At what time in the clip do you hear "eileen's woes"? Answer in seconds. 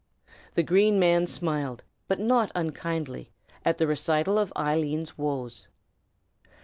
4.57-5.67